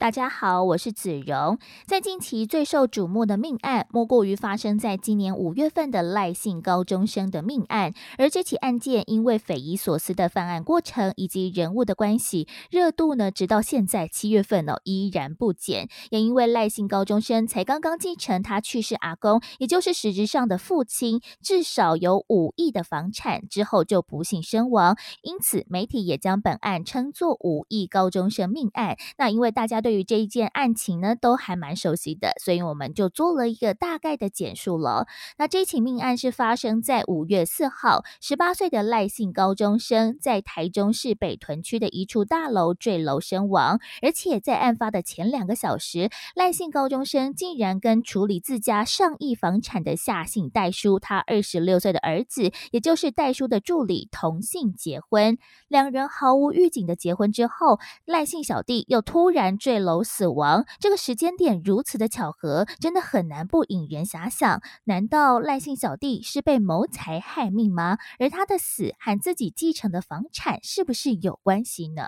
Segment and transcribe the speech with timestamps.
[0.00, 1.58] 大家好，我是子荣。
[1.84, 7.92] 在近期最受瞩目的命案，莫过于发生在今年五月份的赖姓高中生的命案。
[8.16, 15.90] 而这起案件因为匪夷所思的犯案过程以及人物的关系，热度呢，直到现在七月份哦依然不减。
[16.08, 28.96] 也因为赖姓高中生才刚刚继承他去世阿公，也就是实质上的父亲，至少有五亿的房产之后就不幸身亡，因此媒体也将本案称作五亿高中生命案。
[29.18, 35.08] 那因为大家对对于这一件案情呢，都还蛮熟悉的，所以我们就做了一个大概的简述了。
[35.36, 55.36] 那这起命案是发生在五月四号，十八岁的赖姓高中生在台中市北屯区的一处大楼坠楼身亡，而且在案发的前两个小时，赖姓高中生竟然跟处理自家上亿房产的夏姓代叔，他二十六岁的儿子，也就是代叔的助理同姓结婚。
[55.66, 59.79] 两人毫无预警的结婚之后，赖姓小弟又突然坠。
[59.80, 64.62] 楼死亡，这个时间点如此的巧合，真的很难不引人遐想。
[64.84, 67.98] 难道赖姓小弟是被谋财害命吗？
[68.18, 72.06] 而他的死和自己继承的房产是不是有关系呢？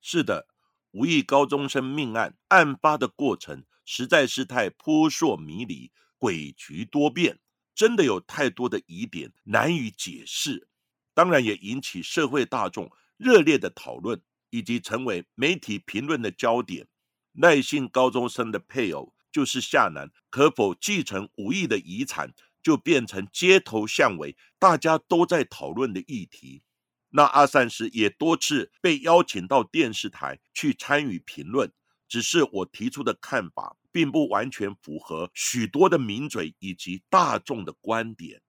[0.00, 0.46] 是的，
[0.92, 7.38] 无意高中生命案案发的过程实在是太扑朔迷离、诡谲多变，
[7.74, 10.68] 真的有太多的疑点难以解释。
[11.14, 14.20] 当然，也引起社会大众热烈的讨论。
[14.50, 16.86] 以及成为媒体评论的焦点，
[17.32, 22.32] 赖姓高中生的配偶就是夏楠，可否继承五亿的遗产，
[22.62, 26.62] 就变成街头巷尾大家都在讨论的议题。
[27.10, 31.72] 那阿善师也多次被邀请到电视台去参与评论，
[32.08, 38.42] 只是我提出的看法，并不完全符合许多的名嘴以及大众的观点。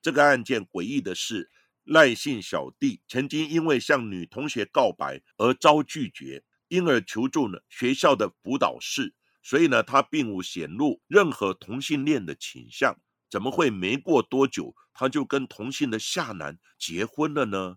[0.00, 1.50] 这个案件诡异的是。
[1.88, 9.14] 赖姓小弟曾经因为向女同学告白而遭拒绝，因而求助了学校的辅导室。
[9.42, 12.94] 所以呢，他并无显露任何同性恋的倾向。
[13.30, 17.76] 怎么会没过多久他就跟同性的夏男结婚了呢？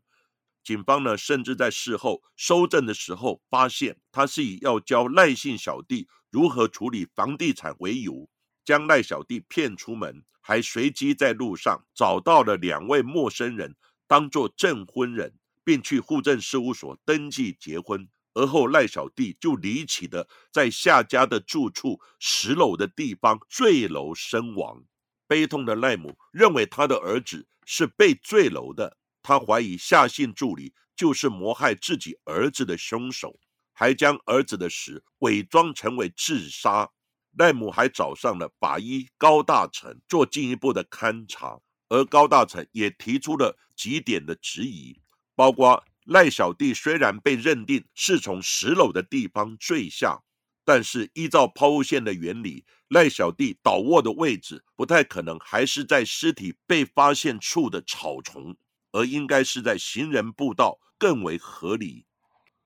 [0.61, 8.29] 警方呢，甚至在事后收证的时候，发现他是以要教赖姓小弟如何处理房地产为由，
[8.65, 13.77] 将赖小弟骗出门，还随机在路上找到了两位陌生人。
[14.11, 24.83] 当做证婚人，并去户政事务所登记结婚，而后赖小弟就离奇的在夏家的住处十楼的地方坠楼身亡。
[25.27, 33.39] 悲痛的赖母认为他的儿子是被坠楼的，他怀疑夏姓助理就是谋害自己儿子的凶手，
[33.71, 36.91] 还将儿子的死伪装成为自杀。
[37.37, 41.61] 赖母还找上了法医高大成做进一步的勘查。
[41.91, 45.01] 而高大成也提出了几点的质疑，
[45.35, 50.23] 包括赖小弟虽然被认定是从十楼的地方坠下，
[50.63, 58.55] 但是依照抛物线的原理，赖小弟倒卧的位置不太可能还是在尸体被发现处的草丛，
[58.93, 62.05] 而应该是在行人步道更为合理。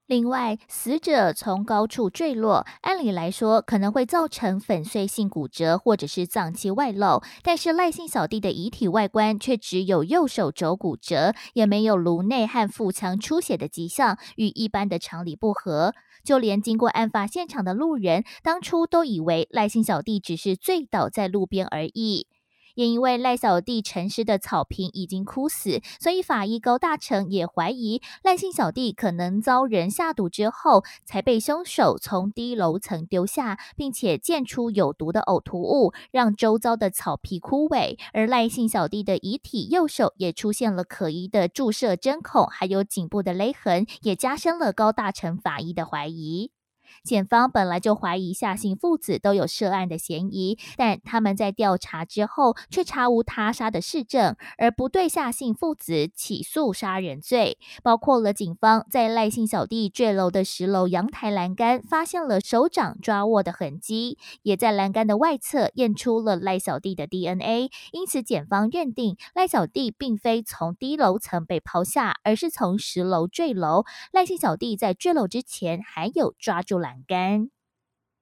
[0.08, 15.96] 另外，死者从高处坠落，按理来说可能会造成粉碎性骨折或者是脏器外露，但是赖姓小弟的遗体外观却只有右手肘骨折，也没有颅内和腹腔出血的迹象，与一般的常理不合。
[16.24, 22.28] 就连经过案发现场的路人，当初都以为赖姓小弟只是醉倒在路边而已。
[22.76, 37.98] 也因为赖小弟沉尸的草坪已经枯死，所以法医高大成也怀疑赖姓小弟可能遭人下毒之后，才被凶手从低楼层丢下，并且溅出有毒的呕吐物，让周遭的草皮枯萎。
[38.14, 46.55] 而赖姓小弟的遗体右手也出现了可疑的注射针孔，还有颈部的勒痕，也加深了高大成法医的怀疑。
[47.04, 57.58] 检方本来就怀疑夏姓父子都有涉案的嫌疑，但他们在调查之后却查无他杀的事证，而不对夏姓父子起诉杀人罪。
[57.82, 67.72] 包括了警方在赖姓小弟坠楼的十楼阳台栏杆发现了手掌抓握的痕迹，也在栏杆的外侧验出了赖小弟的 DNA。
[67.92, 73.86] 因此，检方认定赖小弟并非从低楼层被抛下，而是从十楼坠楼。
[74.12, 76.75] 赖姓小弟在坠楼之前还有抓住。
[76.78, 77.50] 栏杆。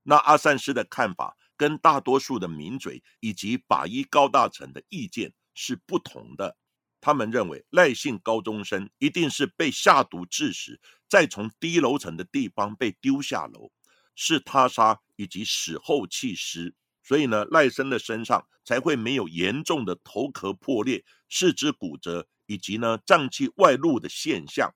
[0.04, 6.58] 那阿善师的看法跟大多数的名嘴以及法医高大成的意见是不同的。
[7.00, 10.80] 他们认为赖姓高中生一定是被下毒致死，
[11.10, 13.72] 再从低楼层的地方被丢下楼，
[14.16, 16.74] 是他杀以及死后弃尸。
[17.04, 24.74] 所以呢，赖生的身上才会没有严重的头壳破裂、四肢骨折以及呢脏器外露的现象。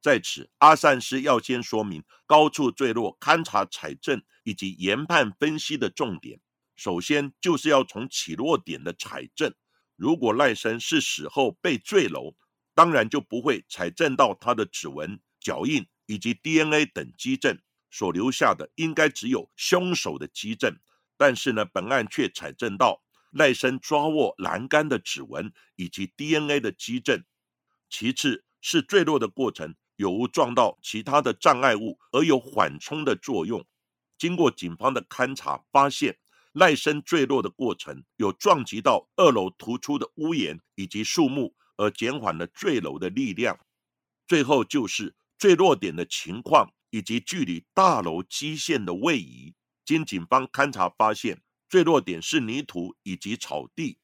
[0.00, 6.40] 在此，阿善师要先说明高处坠落勘察采证以及研判分析的重点。
[6.76, 9.52] 首先就是要从起落点的采证。
[9.96, 12.36] 如果赖生是死后被坠楼，
[12.74, 17.58] 当然就不会采证到他的指纹、脚印以及 DNA 等基证，
[17.90, 20.78] 所留下的应该只有凶手的基证。
[21.16, 23.02] 但是呢，本案却采证到
[23.32, 27.24] 赖生抓握栏杆的指纹以及 DNA 的基证。
[27.90, 33.64] 其次是坠落的过程有无撞到其他的障碍物而有缓冲的作用。
[34.16, 36.18] 经过警方的勘查，发现。
[36.52, 43.60] 赖生坠落的过程有撞击到二楼突出的屋檐以及树木，而减缓了坠楼的力量。
[44.26, 49.54] 最后就是坠落点的情况以及距离大楼基线的位移。
[49.84, 53.98] 经警方勘查发现，坠落点是泥土以及草地，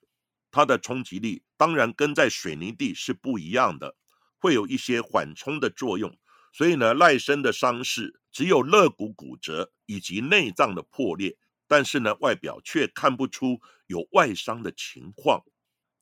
[0.53, 3.97] 它的冲击力当然跟在水泥地是不一样的，
[4.45, 6.15] 会有一些缓冲的作用。
[6.53, 11.39] 所以呢，赖生的伤势只有肋骨骨折以及内脏的破裂。
[11.67, 15.43] 但是呢，外表却看不出有外伤的情况。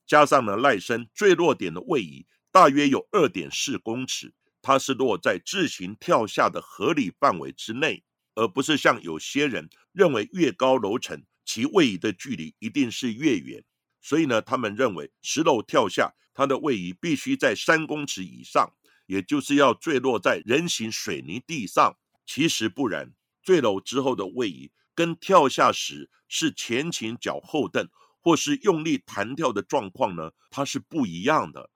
[0.05, 8.03] 加上呢，赖生坠落点的位移大约有二点四公尺，它是落在自行跳下的合理范围之内，
[8.35, 13.63] 而不是像有些人认为越高楼层其位移的距离一定是越远。
[14.03, 18.73] 所以呢，他们认为十楼跳下，它的位移必须在三公尺以上，
[19.05, 21.97] 也就是要坠落在人行水泥地上。
[22.25, 24.71] 其实不然，坠楼之后的位移。
[24.93, 27.87] 跟跳下时是前倾脚后蹬，
[28.21, 30.31] 或是用力弹跳的状况呢？
[30.51, 31.71] 它是不一样的。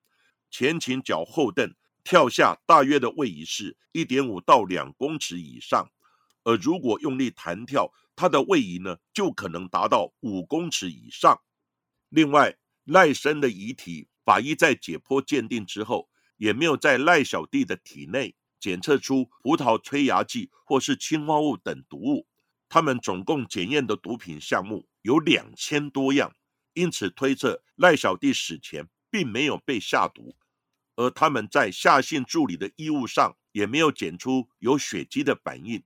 [0.51, 5.89] 前倾脚后蹬跳下大约的位移是一点五到两公尺以上，
[6.43, 11.41] 而如果用力弹跳，它的位移呢就可能达到五公尺以上。
[12.09, 22.27] 另外，赖生的遗体，法医在解剖鉴定之后，也没有在赖小弟的体内检测出葡萄催芽剂或是氰化物等毒物。
[22.69, 26.35] 他们总共检验的毒品项目有两千多样，
[26.73, 30.35] 因此推测赖小弟死前并没有被下毒。
[30.95, 35.83] 而他们在夏姓助理的衣物上也没有检出有血迹的反应，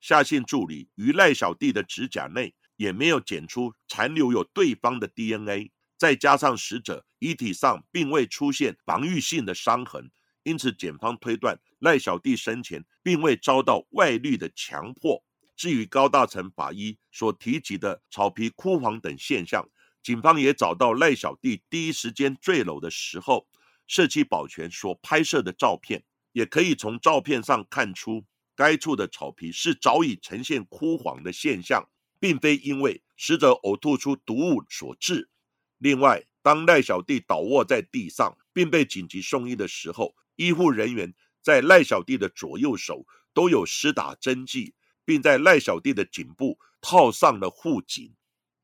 [0.00, 5.70] 夏姓助理与赖小弟的指甲内也没有检出残留有对方的 DNA。
[5.96, 10.10] 再加上死者遗体上并未出现防御性的伤痕，
[10.42, 15.24] 因此检方推断赖小弟生前并未遭到外力的强迫。
[15.56, 19.66] 至于高大成法医所提及的草皮枯黄等现象，
[20.02, 23.46] 警方也找到赖小弟第一时间坠楼的时候，
[23.86, 28.26] 社区保全所拍摄的照片，也可以从照片上看出，
[28.56, 31.88] 该处的草皮是早已呈现枯黄的现象，
[32.24, 35.28] 并非因为死者呕吐出毒物所致。
[35.76, 43.04] 另外，当赖小弟倒卧在地上，并被紧急送医的时候，医护人员在赖小弟的左右手
[43.34, 44.74] 都有施打针剂。
[45.06, 48.14] 并在赖小弟的颈部套上了护颈，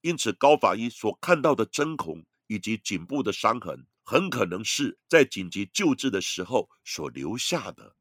[0.00, 7.95] 因此高法医所看到的针孔以及颈部的伤痕，很可能是在紧急救治的时候所留下的。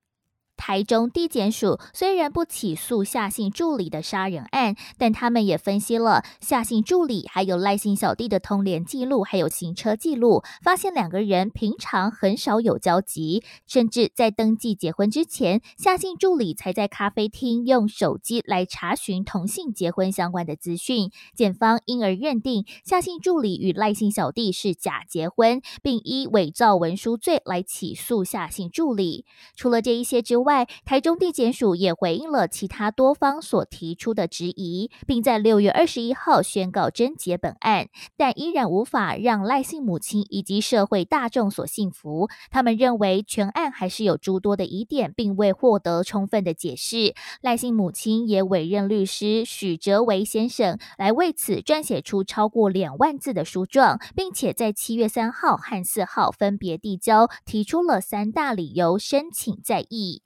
[0.60, 21.10] 台中地检署虽然不起诉夏姓助理的杀人案，但他们也分析了夏姓助理还有赖姓小弟的通联记录，还有行车记录，发现两个人平常很少有交集，甚至在登记结婚之前，夏姓助理才在咖啡厅用手机来查询同性结婚相关的资讯。
[21.34, 29.24] 检方因而认定夏姓助理与赖姓小弟是假结婚，并依伪造文书罪来起诉夏姓助理。
[29.56, 42.28] 除了这一些之外，外，台中地检署也回应了其他多方所提出的质疑，并在六月二十一号宣告侦结本案，但依然无法让赖姓母亲以及社会大众所信服。
[42.50, 47.14] 他们认为全案还是有诸多的疑点，并未获得充分的解释。
[47.42, 60.24] 赖姓母亲也委任律师许哲维先生来为此撰写出超过两万字的书状，并且在七月三号和四号分别递交，提出了三大理由申请再议。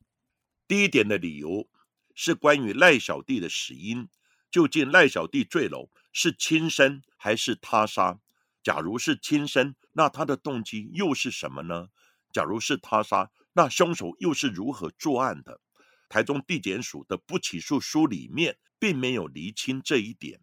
[0.74, 1.70] 第一点的理由
[2.16, 4.10] 是关于赖小弟的死因，
[4.50, 8.20] 究竟赖小弟坠楼是轻生还是他杀？
[8.64, 11.90] 假如是轻生，那他的动机又是什么呢？
[12.32, 15.62] 假如是他杀，那凶手又是如何作案的？
[16.10, 20.42] 台中地检署的不起诉书里面并没有厘清这一点。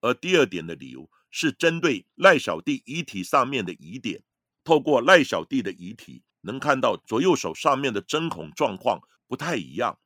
[0.00, 4.22] 而第二点的理由是针对赖小弟遗体上面的疑点，
[4.62, 9.00] 透过赖小弟的遗体，能看到左右手上面的针孔状况
[9.30, 9.96] 不太一样，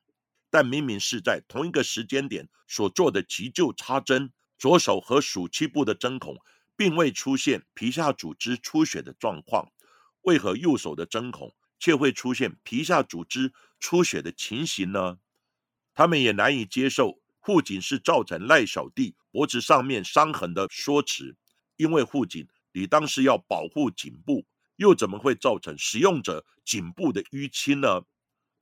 [0.51, 6.37] 但明明是在同一个时间点所做的急救插针，左手和鼠脐部的针孔
[6.77, 9.71] 并未出现皮下组织出血的状况，
[10.21, 15.17] 为何右手的针孔却会出现皮下组织出血的情形呢？
[15.95, 17.19] 他们也难以接受。
[17.39, 21.35] 护颈是造成赖小弟脖子上面伤痕的说辞，
[21.77, 28.03] 因为护颈理当是要保护颈部，又怎么会造成使用者颈部的淤青呢？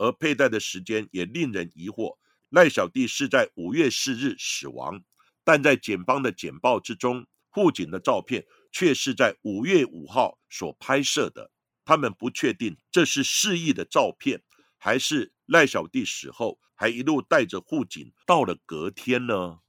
[0.03, 2.17] 而佩戴的时间也令人疑惑。
[2.49, 5.01] 赖小弟是在五月四日死亡，
[5.45, 11.51] 但在警方的简报之中，护警的照片却是在五月五号所拍摄的。
[11.85, 14.43] 他们不确定这是示意的照片，
[14.77, 16.59] 还是赖小弟死后。
[16.75, 19.62] 还一路带着护警到了隔天呢。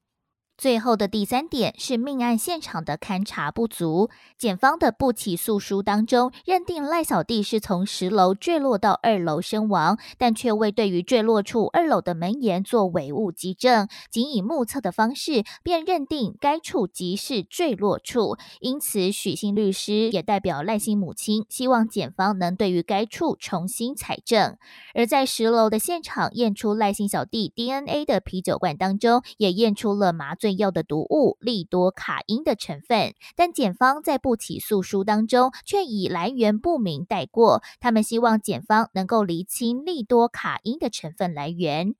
[0.57, 4.09] 最后的第三点是命案现场的勘查不足。
[4.39, 18.37] 检方的不起诉书当中认定赖小弟是从十楼坠落到二楼身亡，但却未对于坠落处二楼的门檐做伪物基证，仅以目测的方式便认定该处即是坠落处。
[18.61, 24.57] 因此，许姓律师也代表赖姓母亲，希望检方能对于该处重新采证。
[24.95, 30.44] 而在十楼的现场验出赖姓小弟 DNA 的啤酒罐当中，也验出了麻醉。
[30.45, 37.63] 最要的毒物利多卡因的成分，但检方在不起诉书当中却以来源不明带过。
[37.81, 41.95] 他们希望检方能够厘清利多卡因的成分来源。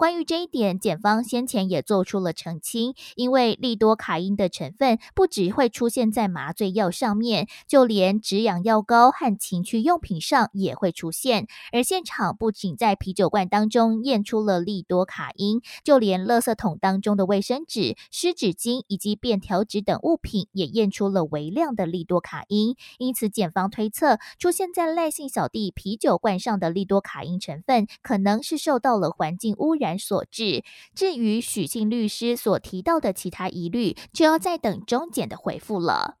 [0.00, 11.48] 关于这一点，检方先前也做出了澄清，因为利多卡因的成分不只会出现在麻醉药上面，就连止痒药膏和情趣用品上也会出现。
[11.70, 22.74] 而现场不仅在啤酒罐当中验出了利多卡因，就连垃圾桶当中的卫生纸、湿纸巾以及便条纸等物品也验出了微量的利多卡因。
[22.96, 29.89] 因此，检方推测出现在赖姓小弟啤酒罐上的利多卡因成分，可能是受到了环境污染。
[29.98, 30.64] 所致。
[30.94, 36.18] 至于许姓律师所提到的其他疑虑，就要再等中检的回复了。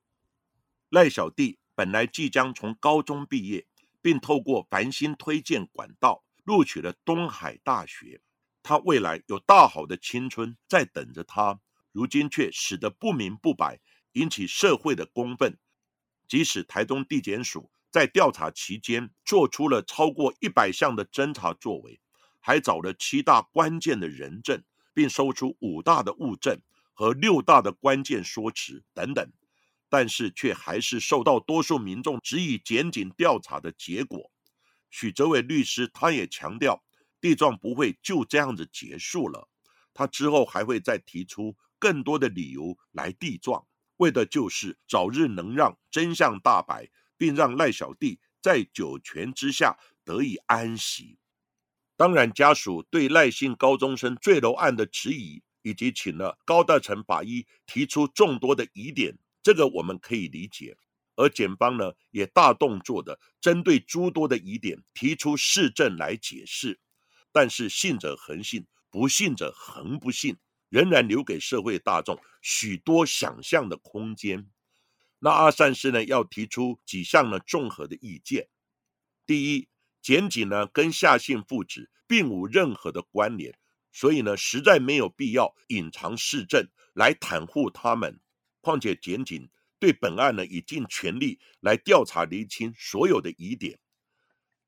[0.88, 3.66] 赖小弟本来即将从高中毕业，
[4.02, 8.20] 并透过繁星推荐管道录取了东海大学，
[8.62, 11.60] 他未来有大好的青春在等着他，
[11.92, 13.80] 如今却死得不明不白，
[14.12, 15.56] 引起社会的公愤。
[16.26, 22.00] 即使台中地检署在调查期间做出了超过一百项的侦查作为。
[22.40, 26.60] 还找了七大关键的人证，并搜出五大的物证
[26.92, 29.30] 和六大的关键说辞等等，
[29.88, 34.30] 但是却还是受到多数民众质疑检警调查的结果。
[34.90, 36.82] 许哲伟律师他也强调，
[37.20, 39.48] 地状不会就这样子结束了，
[39.94, 43.64] 他之后还会再提出更多的理由来地状，
[43.98, 51.19] 为的就是早日能让真相大白，并让赖小弟在九泉之下得以安息。
[52.00, 60.74] 当然，家属对赖姓高中生坠楼案的质疑，以及请了高大成法医提出众多的疑点，这个我们可以理解。
[61.16, 66.80] 而检方呢，也大动作的针对诸多的疑点提出事证来解释。
[67.32, 70.38] 但是信者恒信，不信者恒不信，
[70.70, 74.48] 仍然留给社会大众许多想象的空间。
[75.18, 78.48] 那阿善师呢，要提出几项呢综合的意见。
[79.26, 79.68] 第一。
[80.02, 83.56] 检警呢跟夏姓父子并无任何的关联，
[83.92, 88.20] 所以呢实在没有必要隐藏事证来袒护他们。
[88.60, 93.78] 况且检警对本案呢已尽全力来调查厘清所有的疑点。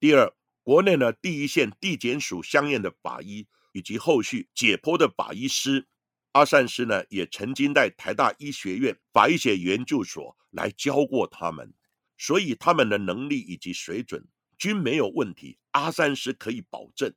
[0.00, 5.86] 第二，国内呢第一线地检署相应的法医以及后续解剖的法医师
[6.32, 11.74] 阿善师呢也曾经在台大医学院法医学研究所来教过他们，
[12.16, 14.26] 所以他们的能力以及水准。
[14.62, 17.12] 均没有问题，阿三师可以保证。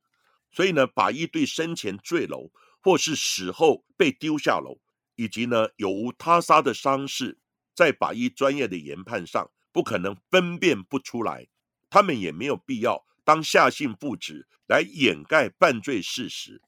[0.52, 4.80] 所以呢，法医对生前坠楼或是死后被丢下楼，
[5.16, 7.38] 以及呢有无他杀的伤势，
[7.76, 11.48] 在法医专业的研判上不可能分辨不出来。
[11.88, 16.64] 他们也没有必要当下性父子来掩盖犯罪事实。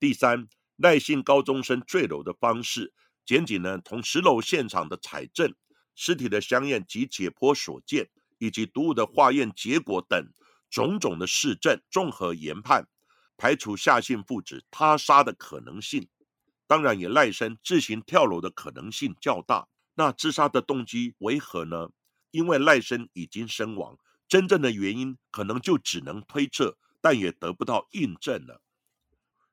[0.00, 2.92] 第三，赖姓高中生坠楼的方式，
[3.24, 5.54] 检警呢从十楼现场的采证、
[5.94, 8.10] 尸体的香验及解剖所见。
[8.42, 10.28] 以及毒物的化验结果等
[10.68, 12.88] 种种的事证综合研判，
[13.36, 16.08] 排除夏姓父子他杀的可能性，
[16.66, 19.68] 当然也赖生自行跳楼的可能性较大。
[19.94, 21.90] 那自杀的动机为何呢？
[22.32, 23.96] 因为赖生已经身亡，
[24.26, 28.60] 真正的原因可能就只能推测但也得不到印证了。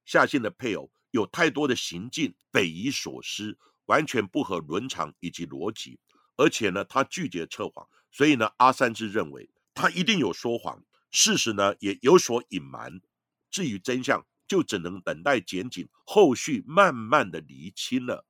[0.04, 6.00] 夏信的配偶有太多的行径匪夷所思，完全不合伦常以及逻辑，
[6.38, 13.02] 而且呢，他拒绝测谎，所以呢，阿三志认为他一定有说谎，事实呢也有所隐瞒。
[13.50, 18.26] 至于真相，就只能等待检警后续慢慢的厘清了。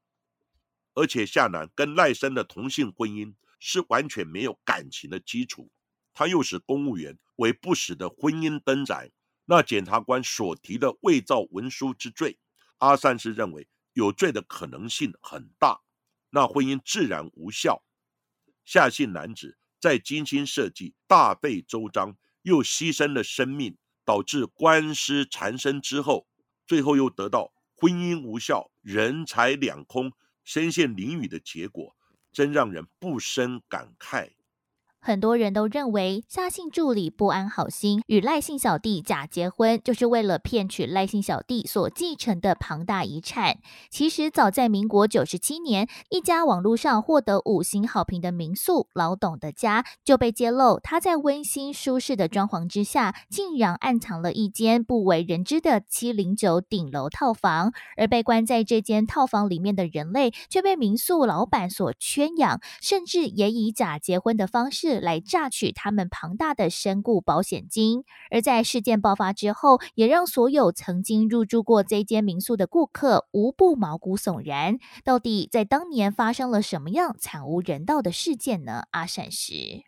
[0.93, 5.71] 而且夏楠跟赖生的同性婚姻是完全没有感情的基础，
[6.13, 9.11] 他又是公务员，为不实的婚姻登载。
[9.45, 12.37] 那检察官所提的伪造文书之罪，
[12.79, 15.81] 阿三是认为有罪的可能性很大，
[16.31, 17.83] 那婚姻自然无效。
[18.65, 26.27] 夏姓男子在精心设计、大费周章，又牺牲了生命，导致官司缠身之后，
[26.67, 30.11] 最后又得到婚姻无效、人财两空、
[30.43, 31.95] 身陷囹圄的结果，
[32.31, 34.31] 真让人不胜感慨。
[35.01, 43.59] 很多人都认为夏姓助理不安好心，与赖姓小弟假结婚，就是为了骗取赖姓小弟所继承的庞大遗产。
[43.89, 57.71] 其实早在民国九十七年，一家网络上获得五星好评的民宿“老董的家”就被揭露，他在温馨舒适的装潢之下，竟然暗藏了一间不为人知的七零九顶楼套房。
[57.95, 64.88] 而被关在这间套房里面的人类，却被民宿老板所圈养，甚至也以假结婚的方式。
[64.97, 74.77] 来榨取他们庞大的身故保险金，而在事件爆发之后，也让所有曾经入住过这间民宿的顾客无不毛骨悚然。
[75.03, 78.83] 到底在当年发生了什么样惨无人道的事件呢？
[78.91, 79.83] 阿善石，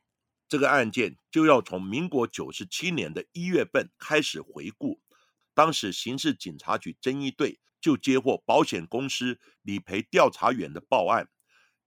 [0.49, 4.99] 这个案件就要从民国九十七年的一月份开始回顾。
[5.53, 11.27] 当时刑事警察局侦缉队就接获保险公司理赔调查员的报案，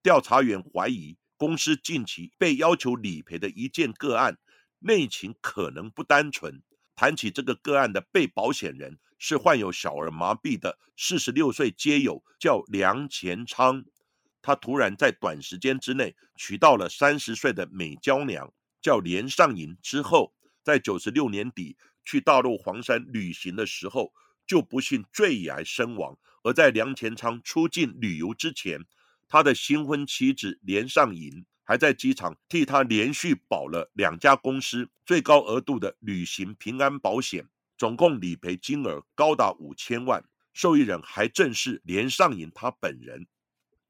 [0.02, 1.18] 调查员怀疑。
[1.44, 4.38] 公司近期被要求理赔的一件个案，
[4.78, 6.62] 内情可能不单纯。
[6.96, 13.84] 谈起这个个案的被保险人是患有小儿麻痹的四十六岁街友，叫梁前昌。
[14.40, 19.76] 他突然在短时间之内娶到了三十岁的美娇娘，叫连上银。
[19.82, 21.76] 之后，在九十六年底
[22.06, 24.14] 去大陆黄山旅行的时候，
[24.46, 26.16] 就不幸坠崖身亡。
[26.42, 28.86] 而在梁前昌出境旅游之前，
[29.34, 40.24] 他的新婚妻子连尚银还在机场替他连续保了两家公司最高额度的旅行平安保险，总共理赔金额高达五千万。
[40.52, 43.26] 受益人还正是连尚银他本人。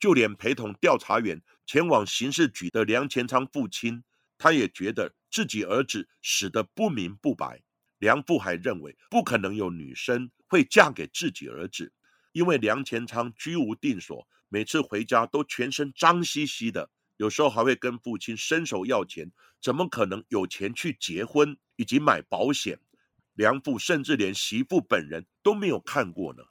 [0.01, 4.03] 就连陪同调查员前往刑事局的梁前昌父亲，
[4.39, 7.63] 他也觉得自己儿子死得不明不白。
[7.99, 11.93] 梁父还认为不可能有女生会嫁给自己儿子，
[12.33, 14.27] 因为梁前昌居无定所。
[14.55, 22.79] 每次回家都全身脏兮兮的，有时候还会跟父亲伸手要钱，怎么可能有钱去结婚以及买保险？
[23.33, 26.45] 梁父甚至连媳妇本人都没有看过呢。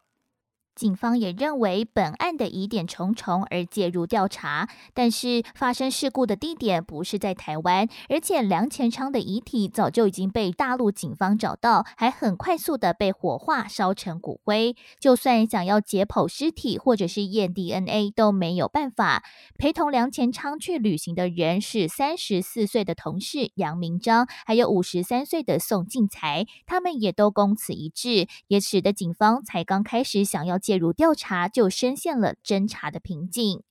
[0.75, 14.75] 警方也认为本案的疑点重重而介入调查，但是发生事故的地点不是在台湾，而且梁前昌的遗体早就已经被大陆警方找到，还很快速的被火化烧成骨灰。
[14.99, 19.23] 就算想要解剖尸体或者是验 DNA 都没有办法。
[19.59, 30.59] 陪同梁前昌去旅行的人是三十四岁的同事杨明章，还有五十三岁的宋进才，他们也都供词一致，也使得警方才刚开始想要。
[30.63, 33.61] 介入调查就深陷了侦查的瓶颈，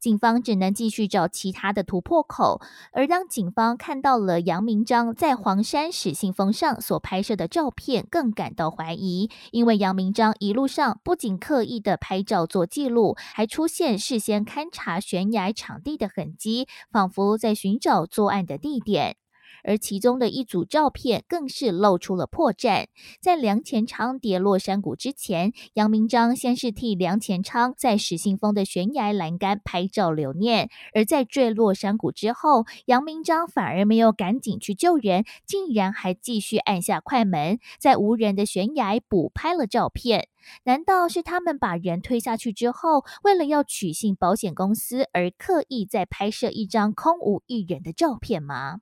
[0.00, 2.62] 警方只能继续找其他的突破口。
[2.92, 19.18] 而当警方看到了杨明章在黄山始信峰上所拍摄的照片，更感到怀疑，因为杨明章一路上不仅刻意的拍照做记录，还出现事先勘察悬崖场地的痕迹，仿佛在寻找作案的地点。
[19.64, 22.86] 而其中的一组照片更是露出了破绽。
[23.20, 40.28] 在梁前昌跌落山谷之前，杨明章先是替梁前昌在石信峰的悬崖栏杆拍照留念；而在坠落山谷之后，杨明章反而没有赶紧去救人，竟然还继续按下快门，在无人的悬崖补拍了照片。
[40.64, 48.80] 难道是他们把人推下去之后，为了要取信保险公司，而刻意在拍摄一张空无一人的照片吗？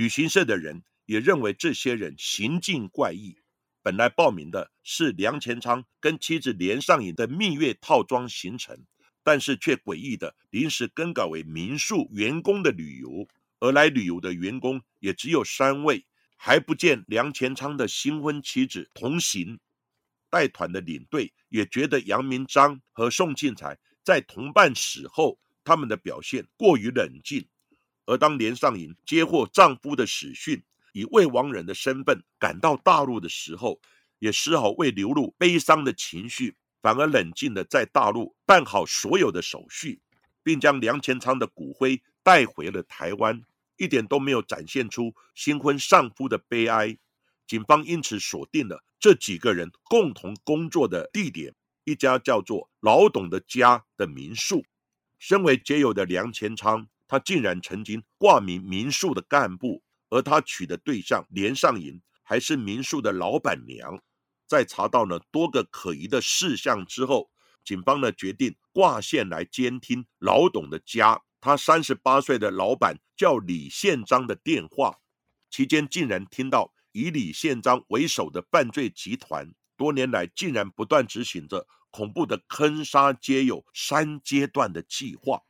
[0.00, 3.36] 旅行社的人也认为这些人行径怪异。
[3.82, 8.86] 本来报名的是梁前昌跟妻子连上瘾的蜜月套装行程，
[9.22, 13.28] 但是却诡异的临时更改为民宿员工的旅游。
[13.58, 16.06] 而来旅游的员工也只有三位，
[16.38, 19.60] 还不见梁前昌的新婚妻子同行。
[20.30, 27.46] 带团的领队也觉得杨明章和宋庆才在同伴死后，他们的表现过于冷静。
[28.10, 30.60] 而当连上银接获丈夫的死讯，
[30.92, 33.80] 以未亡人的身份赶到大陆的时候，
[34.18, 40.00] 也丝毫未流露悲伤的情绪，反而冷静地在大陆办好所有的手续，
[40.42, 43.40] 并将梁前昌的骨灰带回了台湾，
[43.76, 46.98] 一点都没有展现出新婚丧夫的悲哀。
[47.46, 54.64] 警方因此锁定了这几个人共同工作的地点，一家叫做老董的家的民宿。
[55.20, 64.00] 身为街友的梁前昌，他竟然曾经挂名民宿的干部，而他娶的对象连上银还是民宿的老板娘。
[64.46, 67.28] 在查到了多个可疑的事项之后，
[67.64, 71.20] 警方呢决定挂线来监听老董的家。
[71.40, 75.00] 他三十八岁的老板叫李宪章的电话，
[75.50, 81.66] 期间竟然听到以李宪章为首的犯罪集团多年来竟然不断执行着。
[81.90, 85.42] 恐怖的坑杀皆有三阶段的计划，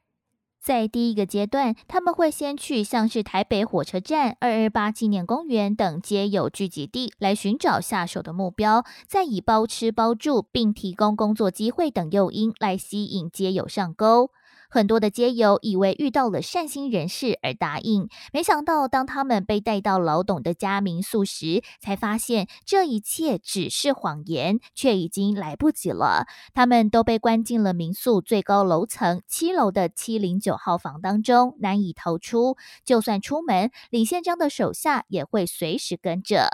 [0.63, 14.31] 在第一个阶段，他们会先去像是台北火车站、二二八纪念公园等街友聚集地来寻找下手的目标，再以包吃包住并提供工作机会等诱因来吸引街友上钩。
[14.71, 26.27] 很多的街友以为遇到了善心人士而答应，没想到当他们被带到老董的家民宿时，才发现这一切只是谎言，却已经来不及了。
[26.55, 32.57] 他们都被关进了民宿最高楼层七楼的七零九号房当中，难以逃出。
[32.85, 36.49] 就算出门，李宪章的手下也会随时跟着。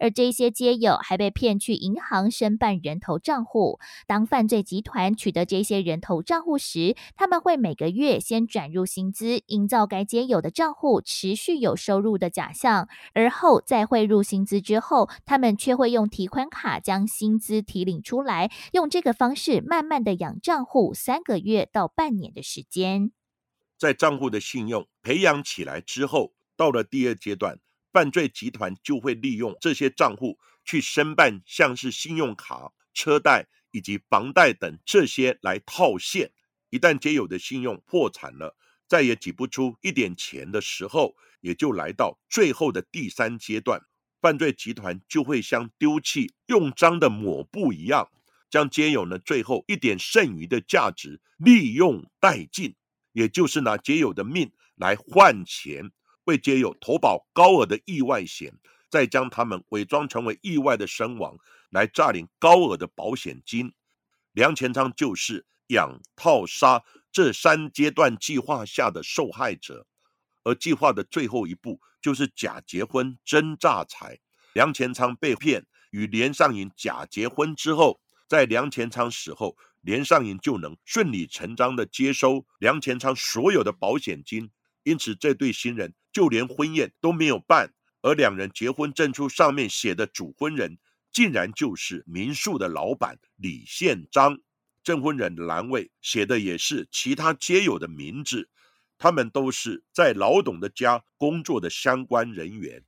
[0.00, 3.78] 而这些街友还被骗去银行申办人头账户。
[4.08, 12.88] 当犯罪集团取得这些人头账户时，他们会每个月先转入薪资，营造该街友的账户持续有收入的假象。
[13.12, 23.12] 而后再汇入薪资之后，他们却会用提款卡将薪资提领出来，用这个方式慢慢的养账户三个月到半年的时间。
[23.76, 27.58] 在账户的信用培养起来之后，到了第二阶段。
[27.92, 36.32] 犯罪集团就会利用这些账户去申办像是信用卡、车贷以及房贷等这些来套现。
[36.70, 43.82] 一旦皆有的信用破产了，再也挤不出一点钱的时候，也就来到最后的第三阶段。
[44.20, 48.08] 犯罪集团就会像丢弃用脏的抹布一样，
[48.50, 52.76] 将皆有呢最后一点剩余的价值利用殆尽，
[53.12, 55.90] 也就是拿皆有的命来换钱。
[56.30, 58.54] 会皆有投保高额的意外险，
[58.88, 61.36] 再将他们伪装成为意外的身亡，
[61.70, 63.74] 来诈领高额的保险金。
[64.30, 69.88] 梁前昌就是养套杀这三阶段计划下的受害者，
[70.44, 74.20] 而计划的最后一步就是假结婚真诈财。
[74.52, 84.52] 梁前昌被骗与连尚银假结婚之后，在梁前昌死后，连尚银就能顺理成章的接收梁前昌所有的保险金。
[84.82, 90.78] 因此，这对新人就连婚宴都没有办，而两人结婚证书上面写的主婚人，
[91.12, 94.40] 竟然就是民宿的老板李宪章，
[94.82, 98.48] 证婚人的栏位写的也是其他皆有的名字，
[98.96, 102.82] 他们都是在老董的家工作的相关人员。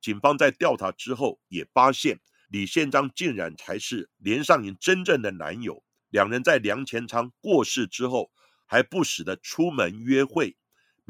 [0.00, 8.32] 警方在调查之后，也发现李宪章竟然才是连上银真正的男友，两人在梁前昌过世之后，
[8.64, 10.56] 还不时的出门约会。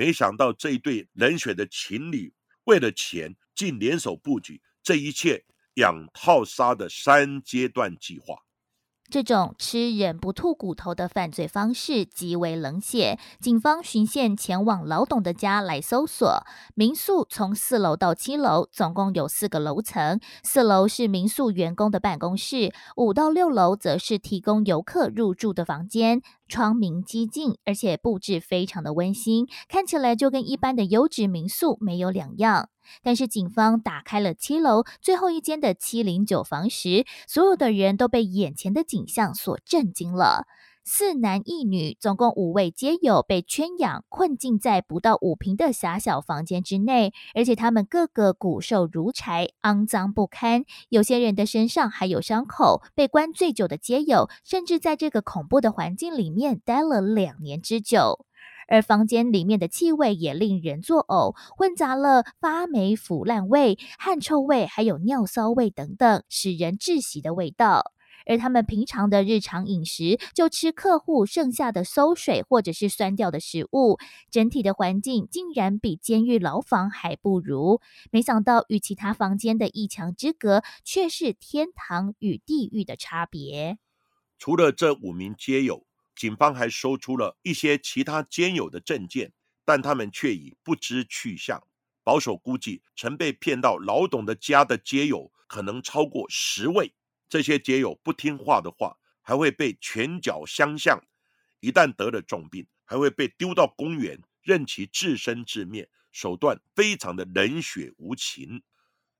[0.00, 2.32] 没想到这一对冷血的情侣，
[2.64, 8.34] 为了钱竟联手布局这一切养套杀的三阶段计划。
[9.10, 13.18] 这种吃人不吐骨头的犯罪方式极为冷血。
[13.40, 16.44] 警方循线前往老董的家来搜索
[16.74, 20.20] 民宿，从四楼到七楼，总共有四个楼层。
[20.44, 26.22] 四楼是民宿员工的办公室，五到六楼则是提供游客入住的房间。
[26.48, 32.68] 窗明几净，而且布置非常的温馨，看起来就跟一般的优质民宿没有两样。
[33.02, 40.46] 但是警方打开了七楼最后一间的七零九房时，所有的人都被眼前的景象所震惊了。
[40.82, 50.64] 四男一女，总共五位街友被圈养，困境在不到五平的狭小房间之内，而且他们个个骨瘦如柴，肮脏不堪。
[50.88, 52.82] 有些人的身上还有伤口。
[52.94, 58.24] 被关最久的街友，甚至在这个恐怖的环境里面待了两年之久。
[58.70, 67.92] 而房间里面的气味也令人作呕，混杂了发霉腐烂味、汗臭味，还有尿骚味等等，使人窒息的味道。
[68.26, 73.98] 而他们平常的日常饮食就吃客户剩下的馊水或者是酸掉的食物，
[74.30, 77.80] 整体的环境竟然比监狱牢房还不如。
[78.12, 83.78] 没想到与其他房间的一墙之隔，却是天堂与地狱的差别。
[84.38, 85.89] 除了这五名街友。
[86.20, 89.32] 警方还搜出了一些其他监友的证件，
[89.64, 91.66] 但他们却已不知去向。
[92.04, 96.92] 保守估计，曾被骗到老董的家的街友可能超过十位。
[97.26, 100.98] 这些街友不听话的话，还会被拳脚相向；
[101.60, 108.62] 一旦得了重病，还会被丢到公园，任其自生自灭，手段非常的冷血无情。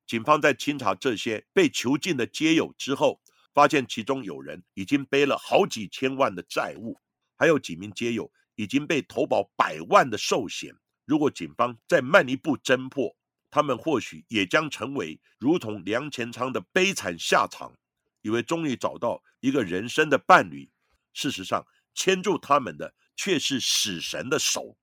[0.06, 6.98] 警方在清查这些被囚禁的街友之后，发现其中有人已经背了好几千万的债务，
[7.36, 10.74] 还有几名街友已经被投保百万的寿险。
[11.04, 13.16] 如果警方再慢一步侦破，
[13.50, 17.74] 他们或许也将成为如同梁前昌的悲惨下场。
[18.22, 20.70] 以为终于找到一个人生的伴侣，
[21.14, 24.76] 事实上牵住他们的却是死神的手。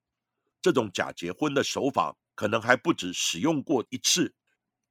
[0.59, 4.33] 这种假结婚的手法，可能还不止使用过一次。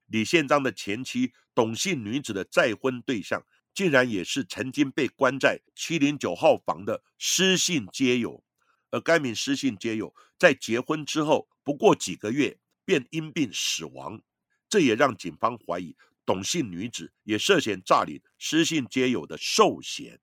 [0.07, 3.45] 李宪章的前妻董姓女子的再婚对象，
[3.77, 8.43] 竟然也是曾经被关在七零九号房的失信街友，
[8.91, 14.23] 而该名失信街友在结婚之后不过几个月便因病死亡，
[14.71, 20.19] 这也让警方怀疑董姓女子也涉嫌诈领失信街友的寿险。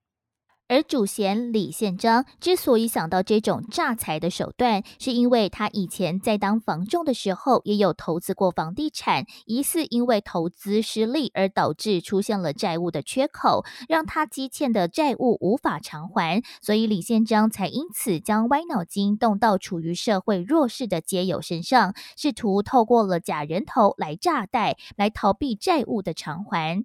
[0.70, 26.84] 而主嫌李宪章之所以想到这种诈财的手段，是因为他以前在当房仲的时候也有投资过房地产，疑似因为投资失利而导致出现了债务的缺口，让他积欠的债务无法偿还，所以李宪章才因此将歪脑筋动到处于社会弱势的街友身上，试图透过了假人头来诈贷，来逃避债务的偿还。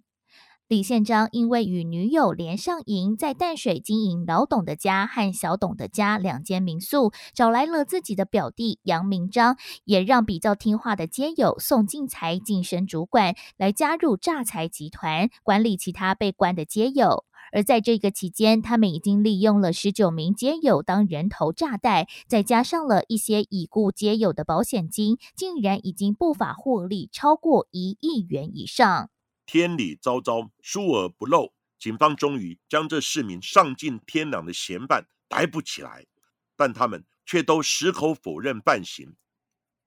[0.68, 17.24] 李宪章因为与女友连上营在淡水经营老董的家和小董的家两间民宿，找来了自己的表弟杨明章，也让比较听话的街友宋进财晋升主管，来加入诈财集团管理其他被关的街友。
[17.50, 29.08] 而在这个期间，他们已经利用了十九名街友当人头炸弹，再加上了一些已故街友的保险金，竟然已经不法获利超过一亿元以上。
[29.50, 31.54] 天理昭昭，疏而不漏。
[31.78, 36.06] 警方终于将这四名丧尽天良的嫌犯逮捕起来，
[36.54, 39.16] 但他们却都矢口否认犯行。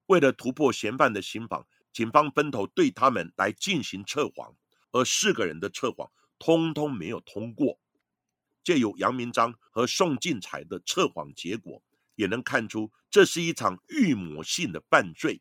[0.07, 4.55] 为了突破嫌犯的刑房，警方分头对他们来进行测谎，
[4.93, 7.79] 而四个人的测谎通通没有通过。
[8.63, 11.83] 借由杨明章和宋进财的测谎结果，
[12.15, 15.39] 也能看出这是一场预谋性的犯罪。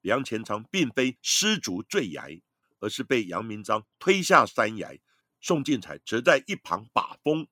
[0.00, 2.40] 梁前昌并非失足坠崖。
[2.80, 4.98] 而是被杨明章推下山崖，
[5.40, 7.46] 宋进财则在一旁把风。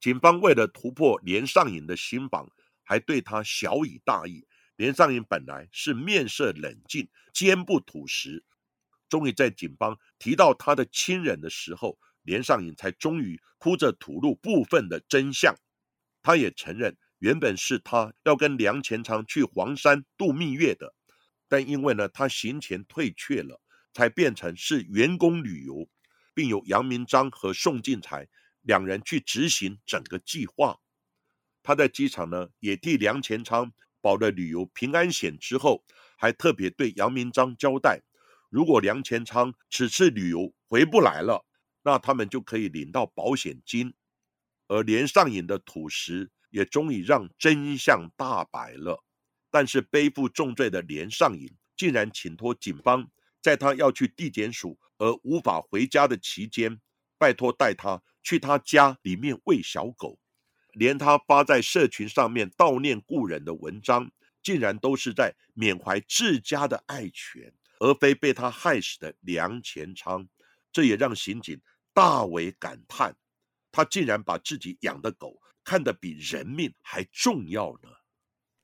[0.00, 2.50] 警方为了突破连上瘾的心防，
[2.82, 4.46] 还对他小以大义。
[4.76, 8.42] 连上瘾本来是面色冷静、坚不吐实，
[9.08, 15.54] 终于在警方提到他的亲人的时候，连上瘾才终于哭着吐露部分的真相。
[16.22, 20.94] 他也承认，原本是他要跟梁前昌去黄山度蜜月的，
[21.48, 23.60] 但因为呢，他行前退却了。
[23.92, 25.88] 才变成是员工旅游，
[26.34, 28.28] 并由杨明章和宋进财
[28.62, 30.78] 两人去执行整个计划。
[31.62, 35.84] 他在机场呢，也替梁前昌保了旅游平安险，之后
[36.16, 38.02] 还特别对杨明章交代：
[38.50, 41.46] 如果梁前昌此次旅游回不来了，
[41.84, 43.94] 那他们就可以领到保险金。
[44.68, 49.04] 而连上瘾的土石也终于让真相大白了。
[49.50, 53.10] 但是背负重罪的连上瘾竟然请托警方。
[53.42, 56.80] 在他要去地检署而无法回家的期间，
[57.18, 60.18] 拜托带他去他家里面喂小狗，
[60.72, 64.10] 连他发在社群上面悼念故人的文章，
[64.42, 70.28] 竟然都是在缅怀自家的爱犬，而非被他害死的梁前昌。
[70.70, 71.60] 这也让刑警
[71.92, 73.14] 大为感叹，
[73.70, 77.88] 他竟然把自己养的狗看得比人命还重要呢。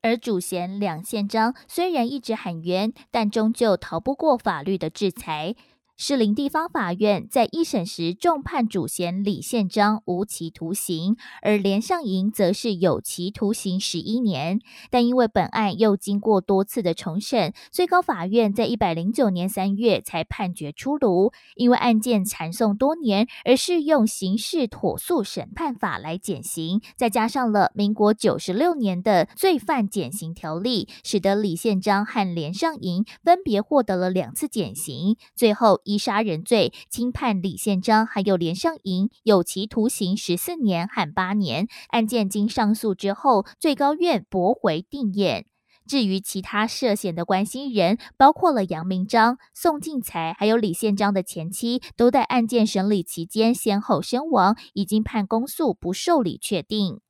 [0.01, 5.55] 而主嫌两宪章虽然一直喊冤，但终究逃不过法律的制裁。
[6.01, 14.61] 士林地方法院在一审时重判主嫌李宪章无期徒刑，而连上营则是有期徒刑十一年。
[14.89, 21.33] 但因为本案又经过多次的重审，最高法院在一百零九年三月才判决出炉。
[21.55, 35.81] 因为案件缠讼多年，而适用刑事妥速审判法来减刑，再加上了民国九十六年的罪犯减刑条例，使得李宪章和连上营分别获得了两次减刑，最后。
[35.89, 41.67] 依杀人罪，轻判李宪章还有连上营有期徒刑十四年和八年。
[41.87, 45.47] 案件经上诉之后，最高院驳回定验。
[45.87, 57.01] 至于其他涉嫌的关心人，包括了杨明章、宋进财，还有李宪章的前妻，都在案件审理期间先后身亡，已经判公诉不受理确定。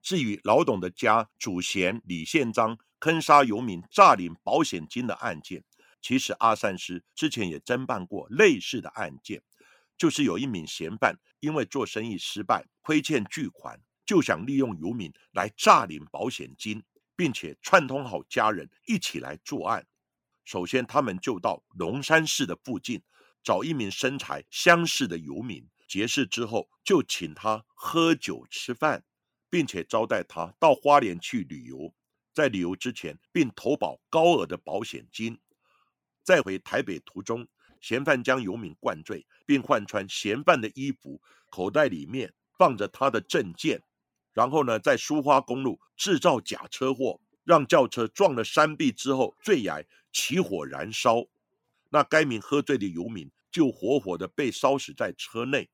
[0.00, 5.62] 至于老董的家主嫌李宪章坑杀游民、诈领保险金的案件。
[6.00, 9.42] 其实阿善师之前也侦办过类似的案件，
[9.96, 16.82] 就是有一名嫌犯因为做生意失败，亏欠巨款，就想利用游民来诈领保险金，
[17.16, 19.86] 并且串通好家人一起来作案。
[20.44, 23.02] 首先，他们就到龙山市的附近
[23.42, 29.04] 找一名身材相似的游民结识之后，就请他喝酒吃饭，
[29.50, 31.92] 并且招待他到花莲去旅游。
[32.32, 35.38] 在旅游之前，并投保高额的保险金。
[36.28, 37.48] 在回台北途中，
[37.80, 43.82] 嫌犯将游民灌醉，并换穿嫌犯的衣服，口袋里面放着他的证件，
[44.34, 51.24] 然后呢，在苏花公路制造假车祸，让轿车撞了山壁之后坠崖起火燃烧。
[51.88, 55.70] 那该名喝醉的游民就活活的被烧死在车内，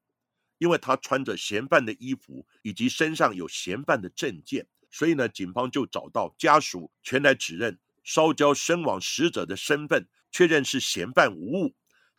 [0.58, 10.08] 因为他穿着嫌犯的衣服，以及身上有嫌犯的证件，所以呢，警方就找到家属前来指认烧焦身亡死者的身份。
[10.30, 11.76] 确认是嫌犯无误，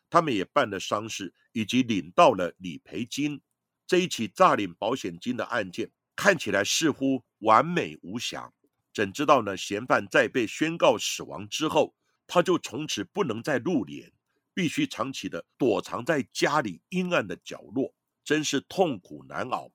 [0.10, 3.42] 他们也办了丧事，以及领到了理赔金。
[3.86, 8.54] 这一起诈领保险金的案件看起来似乎完美无瑕。
[8.94, 9.58] 怎知道呢？
[9.58, 11.94] 嫌犯在被宣告死亡之后，
[12.26, 14.10] 他就从此不能再露脸，
[14.54, 17.94] 必须长期的躲藏在家里阴暗的角落，
[18.24, 19.70] 真是痛苦难熬。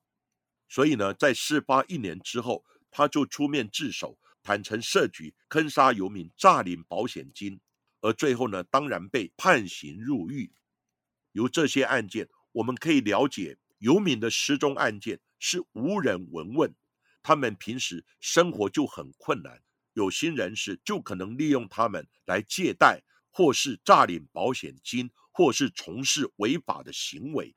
[0.67, 7.59] 所以呢，在事发一年之后，他就出面自首，坦诚设局坑杀游民，诈领保险金。
[8.01, 10.51] 而最后呢，当然被判刑入狱。
[11.33, 16.75] 由这些案件，我们可以了解，游民的失踪案件是无人闻问，
[17.21, 19.61] 他们平时生活就很困难，
[19.93, 27.55] 有心人士就可能利用他们来借贷，或是诈领保险金，或是从事违法的行为。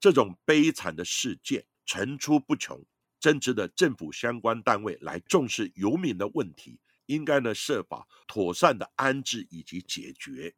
[0.00, 2.84] 这种悲惨的事件层出不穷，
[3.20, 6.80] 真值的政府相关单位来重视游民的问题。
[7.10, 10.54] 应该呢设法妥善的安置以及解决。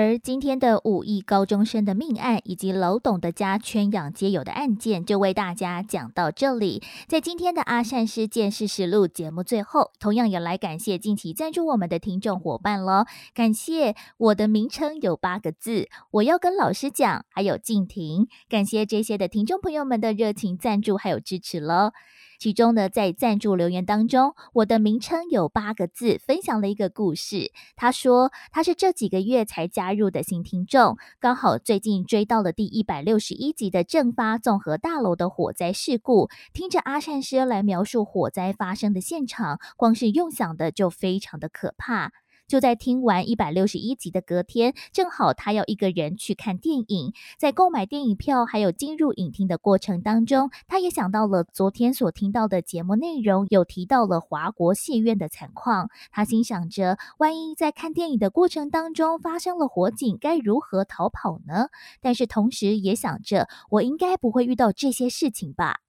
[0.00, 6.80] 而今天的五亿高中生的命案，以及老董的家圈养皆有的案件，就为大家讲到这里。
[7.08, 13.06] 在今天的阿善师见事实录节目最后，同样也来感谢近期赞助我们的听众伙伴喽。
[13.34, 21.90] 感谢我的名称有八个字，我要跟老师讲，还有静婷，感谢这些的听众朋友们的热情赞助还有支持喽。
[22.38, 27.50] 其中呢，在赞助留言当中，我的名称有八个字，分享了一个故事。
[27.74, 42.12] 他说他是这几个月才加入的新听众，刚好最近追到了第一百六十一集的正发综合大楼的火灾事故，听着阿善师来描述火灾发生的现场，光是用想的就非常的可怕。
[42.48, 55.90] 就在听完一百六十一集的隔天，正好他要一个人去看电影，在购买电影票还有进入影厅的过程当中，他也想到了昨天所听到的节目内容，有提到了华国戏院的惨况。
[56.10, 61.68] 他心想着，万一在看电影的过程当中发生了火警，该如何逃跑呢？
[62.00, 65.80] 但是同时也想着，我应该不会遇到这些事情吧。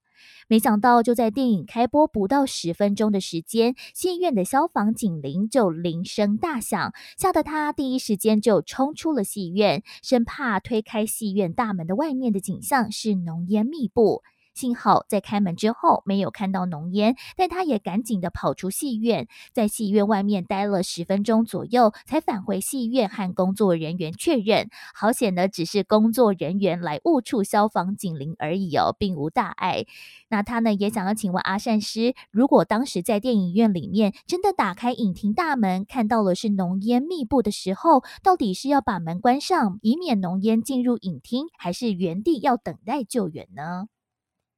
[0.48, 14.24] 没想到，就在电影开播不到十分钟的时间，戏院的消防警铃就铃声大响，吓得他第一时间就冲出了戏院，生怕推开戏院大门的外面的景象是浓烟密布。
[14.60, 24.68] 幸好在开门之后没有看到浓烟，但他也赶紧的跑出戏院，在戏院外面待了十分钟左右，才返回戏院和工作人员确认。
[24.94, 29.86] 好险的只是工作人员来误触消防警铃而已哦，并无大碍。
[30.28, 43.88] 那他呢也想要请问阿善师，如果当时在电影院里面真的打开影厅大门，看到了是浓烟密布的时候，到底是要把门关上，以免浓烟进入影厅，还是原地要等待救援呢？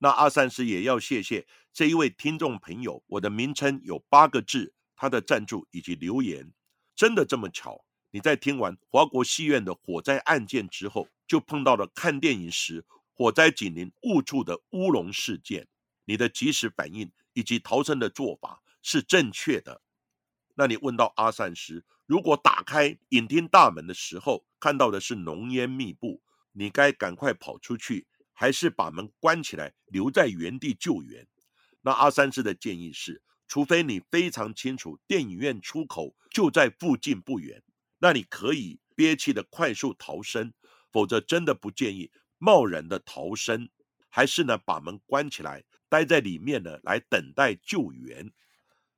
[0.03, 6.51] 那阿善师也要谢谢这一位听众朋友，我的名称有八个字，他的赞助以及留言，
[6.95, 7.85] 真的这么巧？
[8.09, 12.83] 你在听完华国戏院的火灾案件之后，就碰到了看电影时
[13.13, 15.67] 火灾警邻误触的乌龙事件，
[16.05, 19.83] 你的及时反应以及逃生的做法是正确的。
[20.55, 26.23] 那你问到阿善师，如果打开影厅大门的时候看到的是浓烟密布，
[26.53, 28.07] 你该赶快跑出去？
[28.41, 31.27] 还是把门关起来，留在原地救援。
[31.81, 37.61] 那阿三师的建议是，除非你非常清楚电影院出口就在附近不远，
[37.99, 40.51] 那你可以憋气的快速逃生，
[40.91, 43.69] 否则真的不建议贸然的逃生。
[44.09, 48.31] 还是呢，把门关起来，待在里面呢，来等待救援。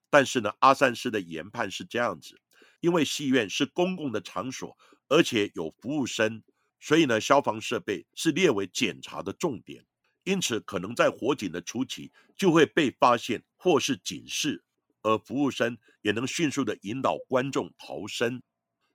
[0.09, 2.39] 但是呢，阿三师的研判是这样子，
[2.79, 4.77] 因为戏院是公共的场所，
[5.09, 6.41] 而且有服务生。
[6.85, 9.85] 所以呢，消防设备是列为检查的重点，
[10.25, 14.65] 因此可能在火警的初期就会被发现或是警示。
[15.01, 18.43] 而服务生也能迅速的引导观众逃生。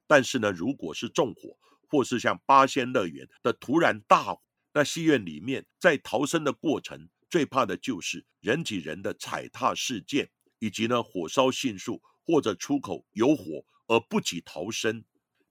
[0.07, 1.57] 但是呢，如果是纵火，
[1.89, 4.43] 或是像八仙乐园的突然大火，
[4.75, 10.29] 那戏院里面在逃生的过程，最怕的就是人挤人的踩踏事件，
[10.59, 15.03] 以及呢火烧迅速或者出口有火而不及逃生。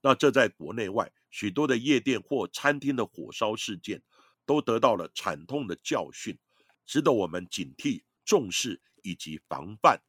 [0.01, 4.01] 那这在国内外许多的夜店或餐厅的火烧事件，
[4.45, 6.37] 都得到了惨痛的教训，
[6.85, 10.01] 值得我们警惕、重视以及防范。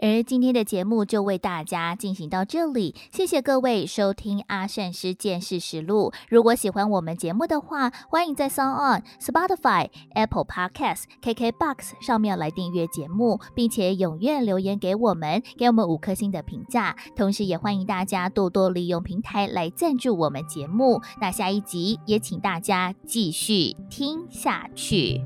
[0.00, 6.12] 而今天的节目就为大家进行到这里，谢谢各位收听阿善师见识实录。
[6.28, 16.96] 如果喜欢我们节目的话，欢迎在 s o n On、Spotify、Apple Podcasts、KKBox 上面来订阅节目，并且踊跃留言给我们，给我们五颗星的评价。
[17.14, 21.00] 同时，也欢迎大家多多利用平台来赞助我们节目。
[21.20, 25.20] 那下一集也请大家继续听下去。